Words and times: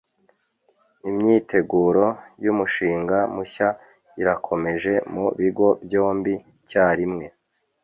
Imyiteguro 1.09 2.05
yumushinga 2.43 3.17
mushya 3.35 3.67
irakomeje 4.21 4.93
mu 5.13 5.25
bigo 5.39 5.67
byombi 5.85 6.33
icyarimwe 6.59 7.25